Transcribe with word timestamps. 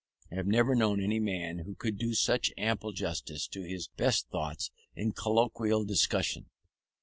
I 0.31 0.35
have 0.35 0.47
never 0.47 0.73
known 0.73 0.99
any 0.99 1.19
man 1.19 1.59
who 1.59 1.75
could 1.75 1.99
do 1.99 2.15
such 2.15 2.51
ample 2.57 2.91
justice 2.91 3.47
to 3.49 3.61
his 3.61 3.87
best 3.87 4.29
thoughts 4.31 4.71
in 4.95 5.11
colloquial 5.11 5.85
discussion. 5.85 6.47